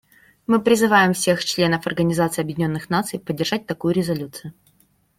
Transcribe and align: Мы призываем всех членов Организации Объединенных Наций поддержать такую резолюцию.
Мы 0.47 0.59
призываем 0.59 1.13
всех 1.13 1.45
членов 1.45 1.85
Организации 1.85 2.41
Объединенных 2.41 2.89
Наций 2.89 3.19
поддержать 3.19 3.67
такую 3.67 3.93
резолюцию. 3.93 4.51